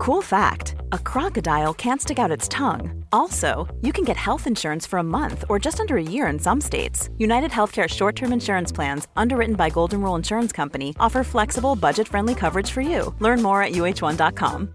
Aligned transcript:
Cool 0.00 0.22
fact 0.22 0.76
a 0.92 0.98
crocodile 0.98 1.74
can't 1.74 2.00
stick 2.00 2.18
out 2.18 2.30
its 2.30 2.48
tongue. 2.48 3.04
Also, 3.12 3.68
you 3.82 3.92
can 3.92 4.02
get 4.02 4.16
health 4.16 4.46
insurance 4.46 4.86
for 4.86 4.98
a 4.98 5.02
month 5.02 5.44
or 5.50 5.58
just 5.58 5.78
under 5.78 5.98
a 5.98 6.02
year 6.02 6.26
in 6.28 6.38
some 6.38 6.58
states. 6.58 7.10
United 7.18 7.50
Healthcare 7.50 7.86
short 7.86 8.16
term 8.16 8.32
insurance 8.32 8.72
plans, 8.72 9.08
underwritten 9.14 9.56
by 9.56 9.68
Golden 9.68 10.00
Rule 10.00 10.14
Insurance 10.14 10.52
Company, 10.52 10.96
offer 10.98 11.22
flexible, 11.22 11.76
budget 11.76 12.08
friendly 12.08 12.34
coverage 12.34 12.70
for 12.70 12.80
you. 12.80 13.14
Learn 13.18 13.42
more 13.42 13.62
at 13.62 13.72
uhone.com. 13.72 14.74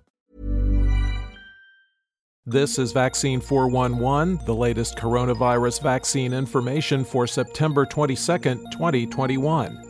This 2.46 2.78
is 2.78 2.92
Vaccine 2.92 3.42
411, 3.42 4.46
the 4.46 4.54
latest 4.54 4.96
coronavirus 4.96 5.82
vaccine 5.82 6.34
information 6.34 7.04
for 7.04 7.26
September 7.26 7.88
22nd, 7.88 8.72
2021. 8.72 9.85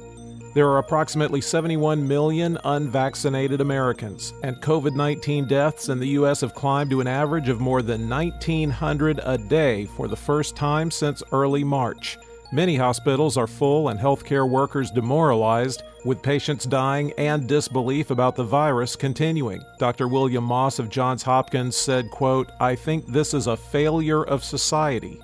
There 0.55 0.69
are 0.69 0.77
approximately 0.77 1.41
71 1.41 2.07
million 2.07 2.57
unvaccinated 2.63 3.59
Americans, 3.59 4.33
and 4.41 4.55
COVID 4.61 4.95
19 4.95 5.47
deaths 5.49 5.89
in 5.89 5.99
the 5.99 6.07
U.S. 6.19 6.39
have 6.39 6.55
climbed 6.55 6.91
to 6.91 7.01
an 7.01 7.07
average 7.07 7.49
of 7.49 7.59
more 7.59 7.81
than 7.81 8.07
1,900 8.07 9.19
a 9.21 9.37
day 9.37 9.85
for 9.85 10.07
the 10.07 10.15
first 10.15 10.55
time 10.55 10.89
since 10.89 11.21
early 11.33 11.65
March. 11.65 12.17
Many 12.53 12.77
hospitals 12.77 13.35
are 13.35 13.47
full 13.47 13.89
and 13.89 13.99
healthcare 13.99 14.49
workers 14.49 14.91
demoralized, 14.91 15.83
with 16.05 16.21
patients 16.21 16.63
dying 16.63 17.11
and 17.17 17.49
disbelief 17.49 18.09
about 18.09 18.37
the 18.37 18.45
virus 18.45 18.95
continuing. 18.95 19.61
Dr. 19.77 20.07
William 20.07 20.45
Moss 20.45 20.79
of 20.79 20.89
Johns 20.89 21.23
Hopkins 21.23 21.75
said, 21.75 22.09
quote, 22.11 22.49
I 22.61 22.75
think 22.75 23.07
this 23.07 23.33
is 23.33 23.47
a 23.47 23.57
failure 23.57 24.23
of 24.23 24.41
society. 24.41 25.19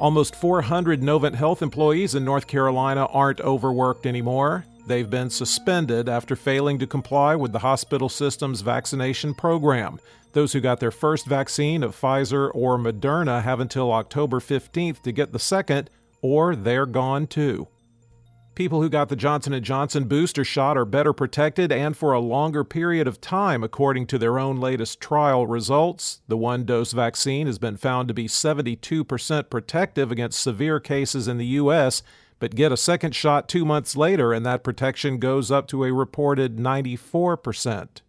Almost 0.00 0.34
400 0.34 1.02
Novant 1.02 1.34
Health 1.34 1.60
employees 1.60 2.14
in 2.14 2.24
North 2.24 2.46
Carolina 2.46 3.04
aren't 3.12 3.42
overworked 3.42 4.06
anymore. 4.06 4.64
They've 4.86 5.10
been 5.10 5.28
suspended 5.28 6.08
after 6.08 6.34
failing 6.34 6.78
to 6.78 6.86
comply 6.86 7.36
with 7.36 7.52
the 7.52 7.58
hospital 7.58 8.08
system's 8.08 8.62
vaccination 8.62 9.34
program. 9.34 10.00
Those 10.32 10.54
who 10.54 10.60
got 10.62 10.80
their 10.80 10.90
first 10.90 11.26
vaccine 11.26 11.82
of 11.82 11.94
Pfizer 11.94 12.50
or 12.54 12.78
Moderna 12.78 13.42
have 13.42 13.60
until 13.60 13.92
October 13.92 14.40
15th 14.40 15.02
to 15.02 15.12
get 15.12 15.32
the 15.32 15.38
second, 15.38 15.90
or 16.22 16.56
they're 16.56 16.86
gone 16.86 17.26
too. 17.26 17.68
People 18.56 18.82
who 18.82 18.90
got 18.90 19.08
the 19.08 19.16
Johnson 19.16 19.62
& 19.62 19.64
Johnson 19.64 20.04
booster 20.04 20.44
shot 20.44 20.76
are 20.76 20.84
better 20.84 21.12
protected 21.14 21.72
and 21.72 21.96
for 21.96 22.12
a 22.12 22.20
longer 22.20 22.62
period 22.62 23.06
of 23.06 23.20
time 23.20 23.64
according 23.64 24.06
to 24.08 24.18
their 24.18 24.38
own 24.38 24.56
latest 24.56 25.00
trial 25.00 25.46
results. 25.46 26.20
The 26.28 26.36
one-dose 26.36 26.92
vaccine 26.92 27.46
has 27.46 27.58
been 27.58 27.78
found 27.78 28.08
to 28.08 28.14
be 28.14 28.26
72% 28.26 29.50
protective 29.50 30.12
against 30.12 30.40
severe 30.40 30.78
cases 30.78 31.26
in 31.26 31.38
the 31.38 31.46
US, 31.46 32.02
but 32.38 32.54
get 32.54 32.72
a 32.72 32.76
second 32.76 33.14
shot 33.14 33.48
2 33.48 33.64
months 33.64 33.96
later 33.96 34.32
and 34.32 34.44
that 34.44 34.64
protection 34.64 35.18
goes 35.18 35.50
up 35.50 35.66
to 35.68 35.84
a 35.84 35.92
reported 35.92 36.58
94%. 36.58 38.02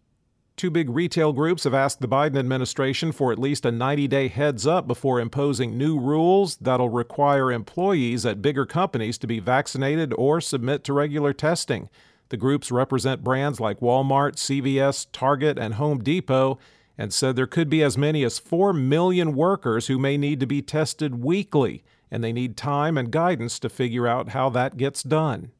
Two 0.56 0.70
big 0.70 0.90
retail 0.90 1.32
groups 1.32 1.64
have 1.64 1.74
asked 1.74 2.00
the 2.00 2.08
Biden 2.08 2.38
administration 2.38 3.10
for 3.10 3.32
at 3.32 3.38
least 3.38 3.64
a 3.64 3.72
90 3.72 4.06
day 4.06 4.28
heads 4.28 4.66
up 4.66 4.86
before 4.86 5.18
imposing 5.18 5.76
new 5.76 5.98
rules 5.98 6.56
that'll 6.56 6.90
require 6.90 7.50
employees 7.50 8.26
at 8.26 8.42
bigger 8.42 8.66
companies 8.66 9.18
to 9.18 9.26
be 9.26 9.40
vaccinated 9.40 10.12
or 10.16 10.40
submit 10.40 10.84
to 10.84 10.92
regular 10.92 11.32
testing. 11.32 11.88
The 12.28 12.36
groups 12.36 12.70
represent 12.70 13.24
brands 13.24 13.60
like 13.60 13.80
Walmart, 13.80 14.36
CVS, 14.36 15.06
Target, 15.10 15.58
and 15.58 15.74
Home 15.74 16.02
Depot, 16.02 16.58
and 16.96 17.12
said 17.12 17.34
there 17.34 17.46
could 17.46 17.68
be 17.68 17.82
as 17.82 17.98
many 17.98 18.22
as 18.22 18.38
4 18.38 18.72
million 18.72 19.34
workers 19.34 19.86
who 19.86 19.98
may 19.98 20.16
need 20.16 20.38
to 20.40 20.46
be 20.46 20.62
tested 20.62 21.22
weekly, 21.22 21.82
and 22.10 22.22
they 22.22 22.32
need 22.32 22.56
time 22.56 22.96
and 22.96 23.10
guidance 23.10 23.58
to 23.58 23.68
figure 23.68 24.06
out 24.06 24.30
how 24.30 24.50
that 24.50 24.76
gets 24.76 25.02
done. 25.02 25.50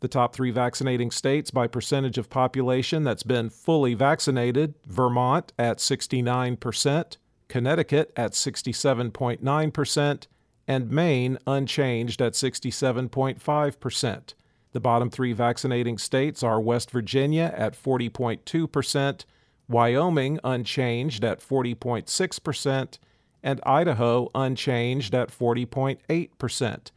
The 0.00 0.08
top 0.08 0.34
three 0.34 0.50
vaccinating 0.50 1.10
states 1.10 1.50
by 1.50 1.66
percentage 1.66 2.16
of 2.16 2.30
population 2.30 3.04
that's 3.04 3.22
been 3.22 3.50
fully 3.50 3.92
vaccinated 3.92 4.74
Vermont 4.86 5.52
at 5.58 5.76
69%, 5.76 7.16
Connecticut 7.48 8.12
at 8.16 8.32
67.9%, 8.32 10.26
and 10.66 10.90
Maine 10.90 11.38
unchanged 11.46 12.22
at 12.22 12.32
67.5%. 12.32 14.34
The 14.72 14.80
bottom 14.80 15.10
three 15.10 15.32
vaccinating 15.32 15.98
states 15.98 16.42
are 16.42 16.60
West 16.60 16.90
Virginia 16.90 17.52
at 17.54 17.74
40.2%, 17.74 19.24
Wyoming 19.68 20.38
unchanged 20.42 21.24
at 21.24 21.40
40.6%, 21.40 22.98
and 23.42 23.60
Idaho 23.66 24.30
unchanged 24.34 25.14
at 25.14 25.28
40.8%. 25.28 26.90